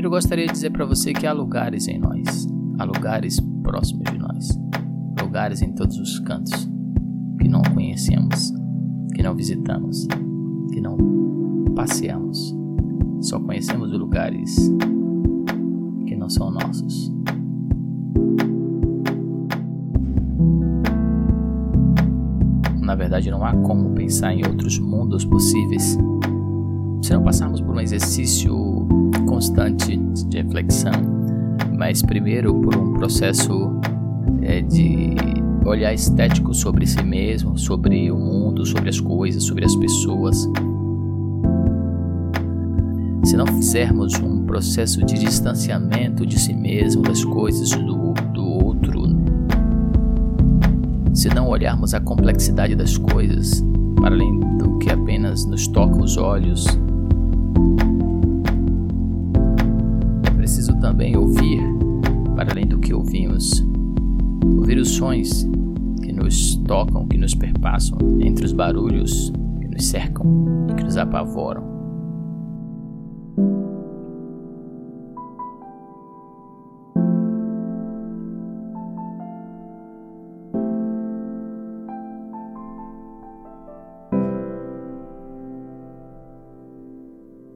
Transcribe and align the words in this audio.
Primeiro 0.00 0.16
gostaria 0.16 0.46
de 0.46 0.52
dizer 0.52 0.70
para 0.70 0.86
você 0.86 1.12
que 1.12 1.26
há 1.26 1.32
lugares 1.34 1.86
em 1.86 1.98
nós, 1.98 2.48
há 2.78 2.84
lugares 2.84 3.38
próximos 3.62 4.10
de 4.10 4.16
nós, 4.16 4.58
lugares 5.20 5.60
em 5.60 5.74
todos 5.74 5.94
os 5.98 6.18
cantos 6.20 6.66
que 7.38 7.46
não 7.46 7.60
conhecemos, 7.74 8.50
que 9.14 9.22
não 9.22 9.34
visitamos, 9.36 10.06
que 10.72 10.80
não 10.80 10.96
passeamos. 11.76 12.56
Só 13.20 13.38
conhecemos 13.40 13.92
os 13.92 13.98
lugares 13.98 14.72
que 16.06 16.16
não 16.16 16.30
são 16.30 16.50
nossos. 16.50 17.12
Na 22.80 22.94
verdade, 22.94 23.30
não 23.30 23.44
há 23.44 23.52
como 23.52 23.90
pensar 23.90 24.32
em 24.32 24.46
outros 24.46 24.78
mundos 24.78 25.26
possíveis 25.26 25.98
se 27.02 27.12
não 27.12 27.22
passarmos 27.22 27.60
por 27.60 27.74
um 27.74 27.80
exercício 27.80 28.69
constante 29.40 29.96
de 29.96 30.36
reflexão, 30.36 30.92
mas 31.74 32.02
primeiro 32.02 32.54
por 32.60 32.76
um 32.76 32.92
processo 32.92 33.72
é, 34.42 34.60
de 34.60 35.16
olhar 35.64 35.94
estético 35.94 36.52
sobre 36.52 36.86
si 36.86 37.02
mesmo, 37.02 37.56
sobre 37.56 38.12
o 38.12 38.18
mundo, 38.18 38.66
sobre 38.66 38.90
as 38.90 39.00
coisas, 39.00 39.44
sobre 39.44 39.64
as 39.64 39.74
pessoas. 39.76 40.46
Se 43.24 43.34
não 43.34 43.46
fizermos 43.46 44.12
um 44.20 44.44
processo 44.44 45.02
de 45.06 45.18
distanciamento 45.18 46.26
de 46.26 46.38
si 46.38 46.52
mesmo, 46.52 47.00
das 47.00 47.24
coisas, 47.24 47.70
do, 47.70 48.12
do 48.34 48.44
outro, 48.44 49.04
se 51.14 51.30
não 51.30 51.48
olharmos 51.48 51.94
a 51.94 52.00
complexidade 52.00 52.74
das 52.74 52.98
coisas, 52.98 53.64
para 53.96 54.14
além 54.14 54.38
do 54.58 54.76
que 54.76 54.90
apenas 54.90 55.46
nos 55.46 55.66
toca 55.66 55.96
os 55.96 56.18
olhos, 56.18 56.66
também 60.80 61.16
ouvir, 61.16 61.60
para 62.34 62.52
além 62.52 62.66
do 62.66 62.78
que 62.78 62.94
ouvimos, 62.94 63.64
ouvir 64.56 64.78
os 64.78 64.88
sons 64.90 65.48
que 66.02 66.12
nos 66.12 66.56
tocam, 66.66 67.06
que 67.06 67.18
nos 67.18 67.34
perpassam, 67.34 67.98
entre 68.20 68.46
os 68.46 68.52
barulhos 68.52 69.32
que 69.60 69.68
nos 69.68 69.86
cercam 69.86 70.26
e 70.70 70.74
que 70.74 70.84
nos 70.84 70.96
apavoram. 70.96 71.62